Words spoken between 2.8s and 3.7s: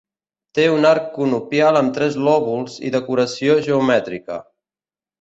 i decoració